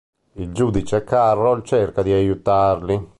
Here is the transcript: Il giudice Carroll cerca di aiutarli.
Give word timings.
Il 0.37 0.51
giudice 0.51 1.03
Carroll 1.03 1.61
cerca 1.61 2.01
di 2.01 2.11
aiutarli. 2.11 3.07